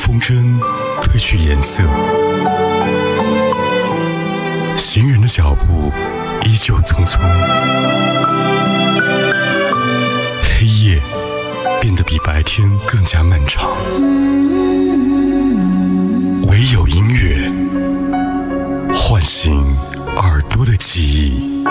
[0.00, 0.58] 风筝
[1.02, 1.82] 褪去颜色，
[4.78, 5.92] 行人的脚步
[6.46, 7.20] 依旧匆匆，
[10.42, 10.98] 黑夜
[11.82, 13.70] 变得比白天更加漫长，
[16.46, 17.46] 唯有音乐
[18.94, 19.76] 唤醒
[20.16, 21.69] 耳朵的记忆。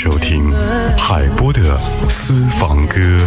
[0.00, 0.52] 收听
[0.96, 1.76] 海波的
[2.08, 3.18] 私房歌。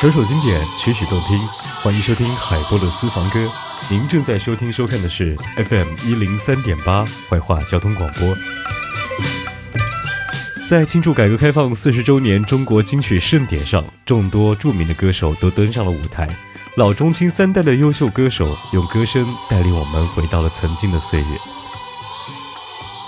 [0.00, 1.38] 首首经典，曲曲动听，
[1.82, 3.38] 欢迎收听海波的私房歌。
[3.90, 8.34] 您正在收听收看的是 FM 一零三点八怀化交通广播。
[10.66, 16.26] 在庆祝改革开放四十周年中国金曲盛典上，众多著名的歌手都登上了舞台，
[16.76, 21.26] 老中青三代的优秀歌手用歌声带领我们回到了曾经的岁月。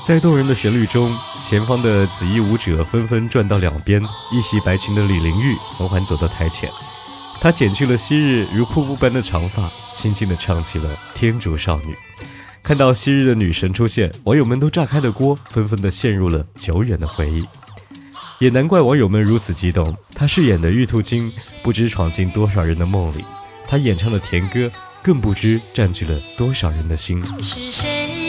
[0.05, 6.71] 在动人的旋律中，前方的紫衣舞者纷纷转到两边，一袭白裙的李玲玉缓缓走到台前，
[7.41, 11.93] 她剪去了昔日如瀑布般的长发，轻轻地唱起了《天竺少女》。
[12.63, 17.45] 看到昔日的女神出现，网友们都炸开了锅，纷纷地陷入了久远的回忆。
[18.39, 21.31] 也难怪网友们如此激动，她饰演的玉兔精
[21.63, 23.25] 不知闯进多少人的梦里，
[23.69, 24.71] 她演唱的甜歌
[25.03, 27.23] 更不知占据了多少人的心。
[27.25, 28.22] 是谁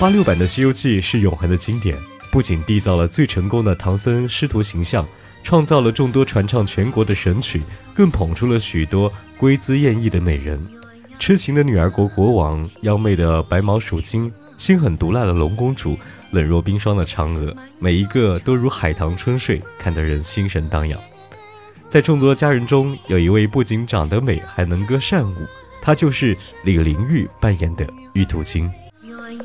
[0.00, 1.98] 八六版的《西游记》是永恒的经典，
[2.30, 5.04] 不仅缔造了最成功的唐僧师徒形象，
[5.42, 7.60] 创造了众多传唱全国的神曲，
[7.96, 10.56] 更捧出了许多瑰姿艳逸的美人。
[11.18, 15.98] 痴情的女儿国国王，妖媚的白毛鼠精，心狠毒辣的龙公主，
[16.30, 21.00] 冷若冰霜的嫦娥，每一个都如海棠春睡，看得人心神荡漾。
[21.88, 25.34] 在众多佳人中，有一位不仅长得美，还能歌善舞，
[25.82, 28.70] 她就是李玲玉扮演的玉兔精。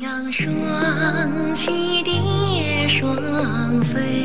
[0.00, 3.16] 鸯双栖蝶双
[3.82, 4.24] 飞，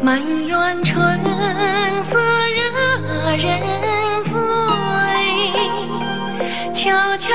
[0.00, 1.20] 满园春
[2.02, 2.18] 色
[2.48, 2.62] 惹
[3.36, 3.44] 人
[4.24, 4.32] 醉。
[6.72, 7.28] 悄悄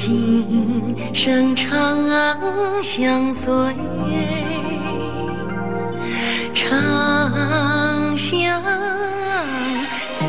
[0.00, 2.06] 今生长
[2.80, 3.52] 相随，
[6.54, 8.62] 长相
[10.14, 10.28] 随。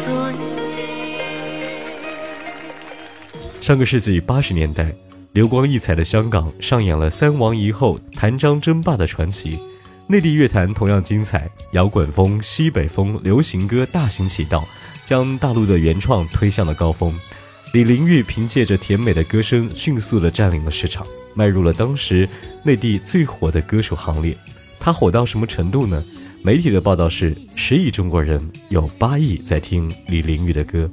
[3.62, 4.92] 上个世纪八十年代，
[5.34, 9.60] 流光溢彩的香港上演了三王一后谭张争霸的传奇。
[10.08, 14.68] 内地乐坛同样精彩，摇滚风、西北风、流行歌大行其道，
[15.06, 17.14] 将大陆的原创推向了高峰。
[17.72, 21.06] 李玲玉凭借着甜美的歌声，迅速地占领了市场，
[21.36, 22.28] 迈入了当时
[22.64, 24.36] 内地最火的歌手行列。
[24.80, 26.04] 她火到什么程度呢？
[26.42, 30.90] 媒体的报道是，十亿中国人有八亿在听李玲玉的歌。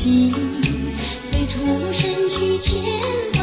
[0.00, 2.80] 飞出身躯千
[3.32, 3.37] 里。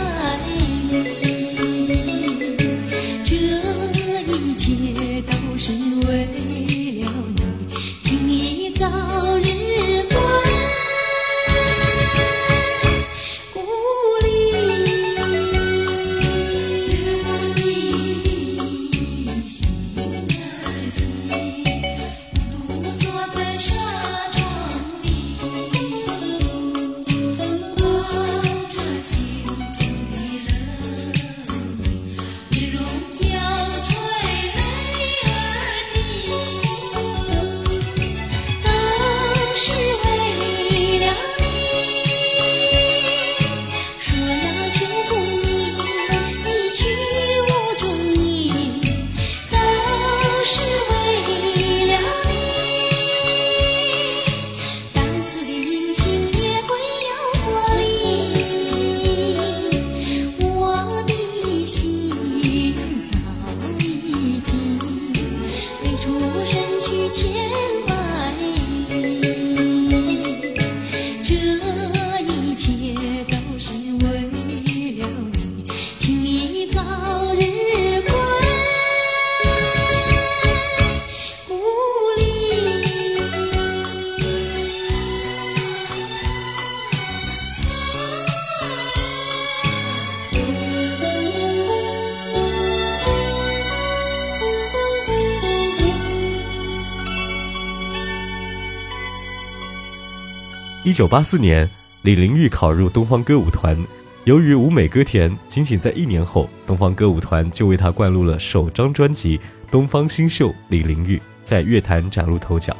[100.95, 101.69] 九八四年，
[102.03, 103.77] 李玲玉考入东方歌舞团，
[104.23, 109.37] 由于舞美歌甜，仅仅在一年后，东方歌舞团就为她灌录了首张专辑
[109.69, 112.73] 《东方新秀李玲玉》，在乐坛崭露头角。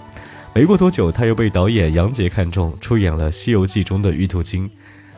[0.53, 4.71] 没过多久，她又被导演杨洁看中，出演了《西游记》中的玉兔精。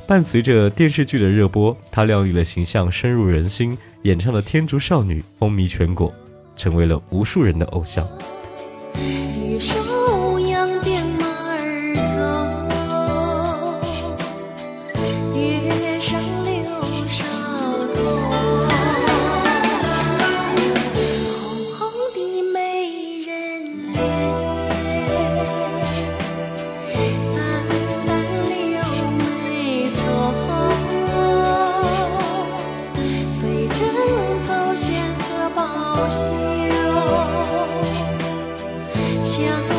[0.08, 6.12] 伴随着电视剧的热播，她靓丽的形象深入人心，演唱的《天竺少女》风靡全国，
[6.56, 8.08] 成为了无数人的偶像。
[39.38, 39.77] 相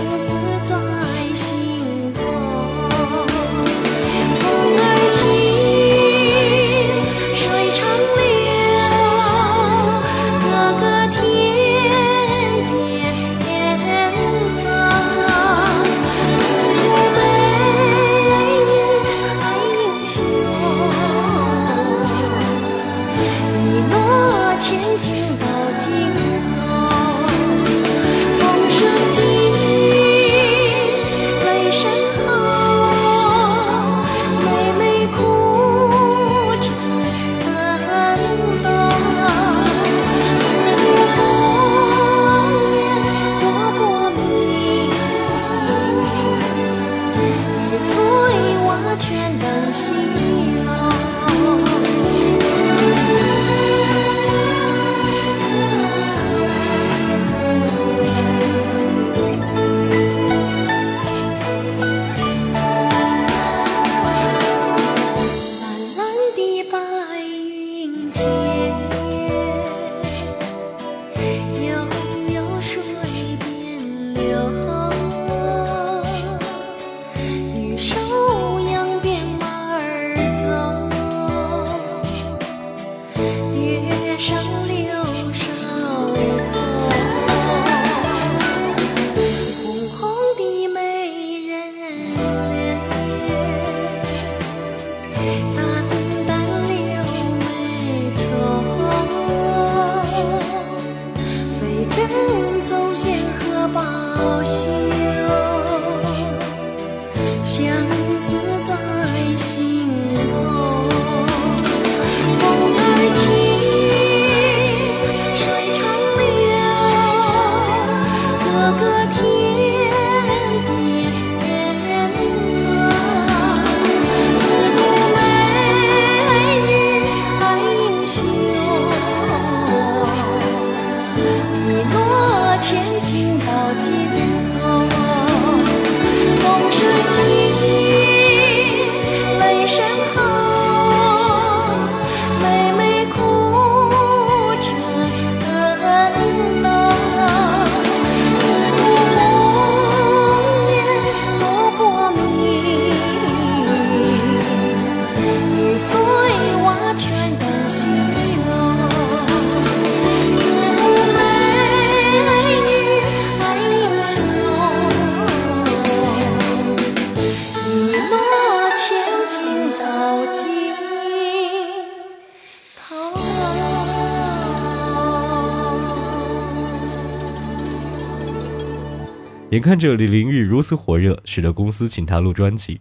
[179.59, 182.81] 眼看着李玲玉如此火热，使得公司请她录专辑。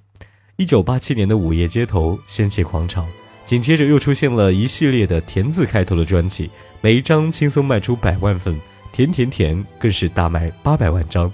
[0.57, 3.03] 一九八七年的《午夜街头》掀起狂潮，
[3.46, 8.53] 紧接着又出现了一系列的田字开头的专辑，每一张轻松卖出百万份，
[8.91, 11.31] 《甜甜甜》更是大卖八百万张。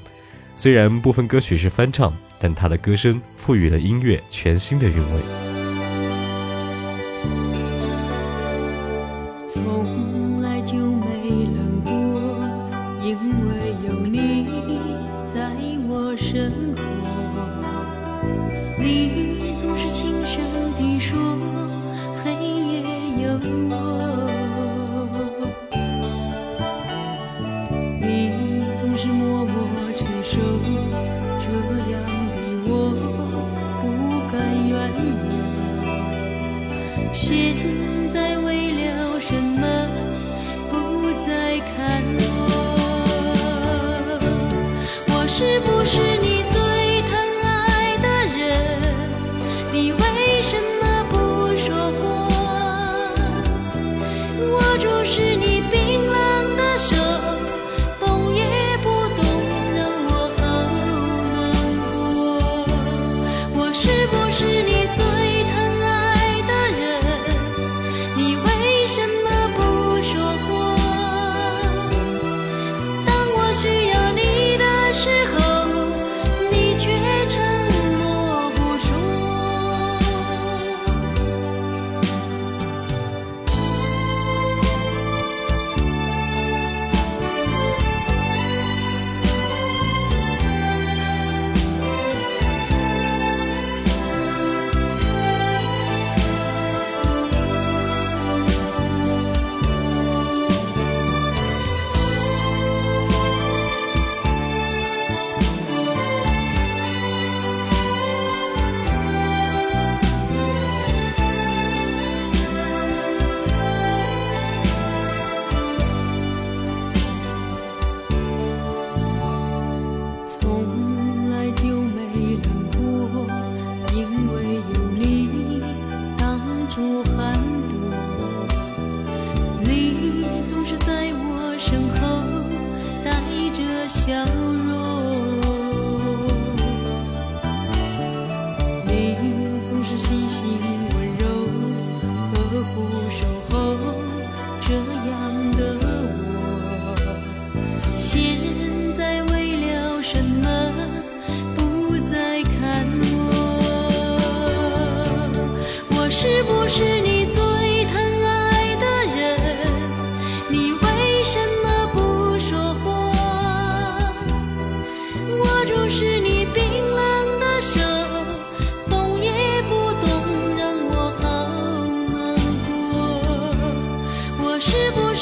[0.55, 5.52] 虽然部分歌曲是翻唱，但她的歌声赋予了音乐全新的韵味。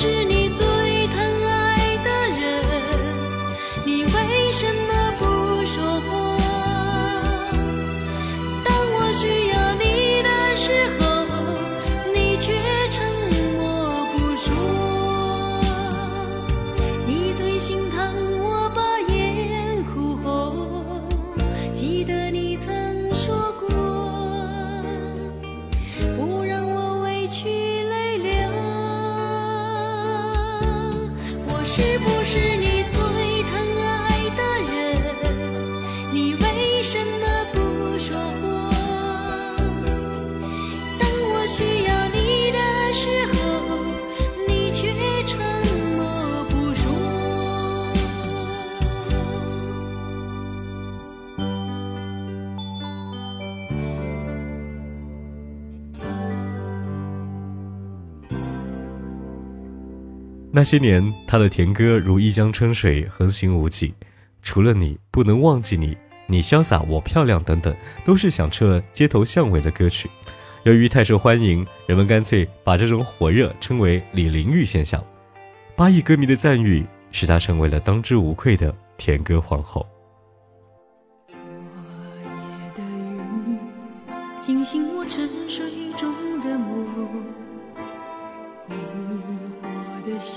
[0.01, 0.30] 是
[60.53, 63.93] 那些年，他的甜歌如一江春水，横行无忌。
[64.43, 65.95] 除了你，不能忘记你，
[66.27, 70.09] 你潇洒，我漂亮等等，都是响彻街头巷尾的歌曲。
[70.63, 75.01] 由于太受欢迎，人们干脆把这种火热称为“李玲玉现象”。
[75.73, 79.87] 八亿歌迷的赞誉，使她成为了当之无愧的甜歌皇后。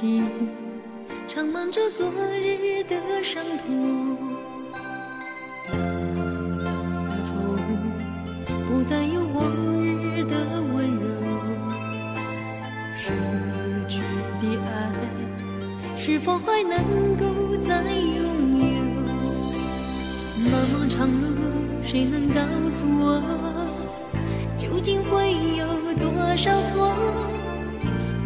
[0.04, 0.22] 心，
[1.26, 4.18] 长满着昨日的伤痛。
[5.72, 5.78] 冷
[6.58, 6.64] 冷
[7.08, 7.32] 的风，
[8.68, 9.50] 不再有往
[9.82, 10.36] 日的
[10.74, 11.06] 温柔。
[12.98, 13.08] 失
[13.88, 14.02] 去
[14.42, 14.92] 的爱，
[15.98, 17.24] 是否还能够
[17.66, 18.18] 再拥
[18.60, 18.76] 有？
[20.50, 21.24] 漫漫长路，
[21.82, 23.22] 谁能告诉我，
[24.58, 25.64] 究竟会有
[25.94, 26.94] 多少错？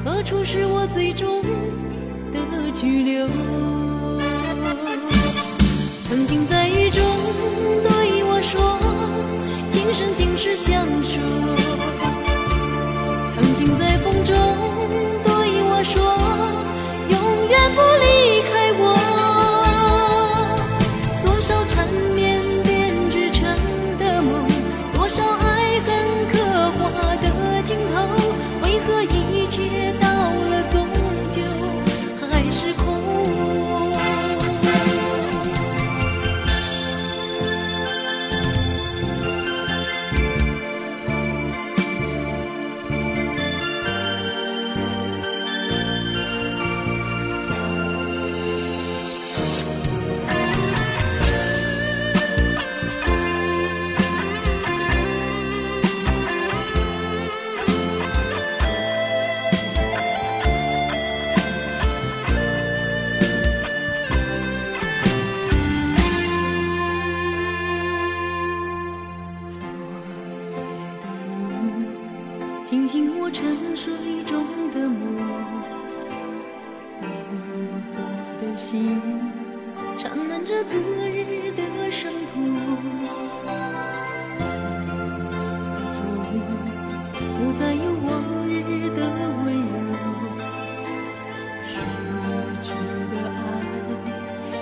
[0.04, 1.42] 何处是我最终
[2.80, 3.26] 拘留？
[6.08, 7.02] 曾经在雨中
[7.82, 8.78] 对我说，
[9.72, 11.18] 今生今世相守。
[13.34, 14.32] 曾经在风中
[15.24, 15.28] 对
[15.64, 15.98] 我说，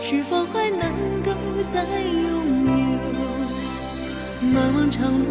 [0.08, 1.32] 是否还能够
[1.74, 2.70] 再拥有？
[4.54, 5.24] 漫漫长路，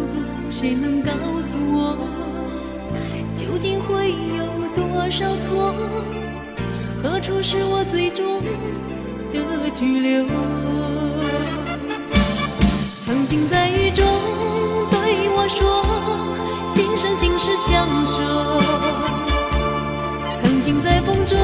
[0.50, 1.12] 谁能告
[1.42, 1.96] 诉我，
[3.34, 4.44] 究竟会有
[4.76, 5.72] 多少错？
[7.02, 8.42] 何处是我最终
[9.32, 10.26] 的居留？
[13.06, 14.04] 曾经在雨中
[14.90, 15.82] 对我说，
[16.74, 18.60] 今生今世相守。
[20.42, 21.38] 曾经在风中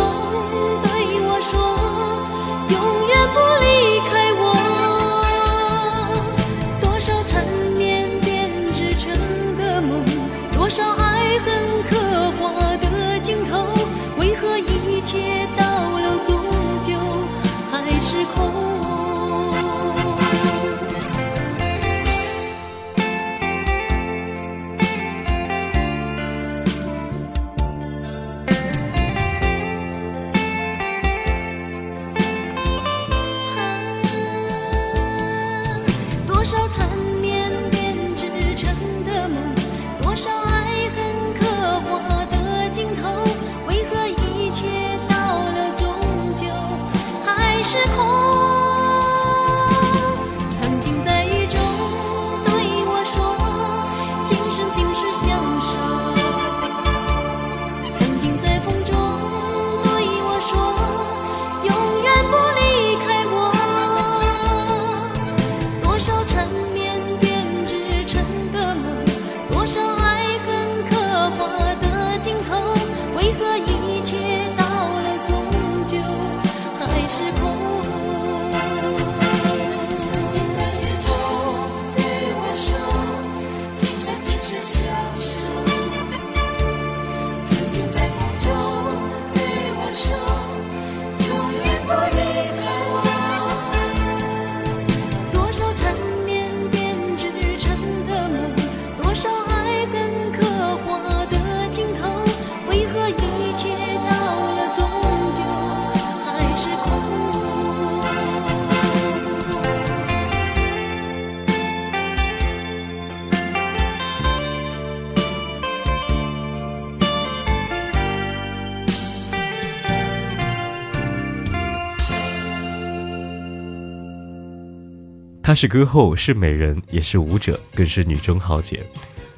[125.53, 128.83] 她是歌后，是美人，也是舞者，更是女中豪杰。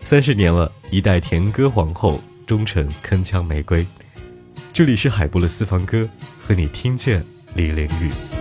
[0.05, 3.85] 三十年了，一代甜歌皇后，终成铿锵玫瑰。
[4.73, 6.09] 这里是海波的私房歌，
[6.41, 7.21] 和你听见
[7.57, 8.34] 李玲玉。